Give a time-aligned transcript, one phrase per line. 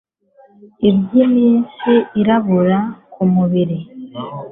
[0.89, 2.79] ibyimitsi irabura
[3.13, 3.77] ku mubiri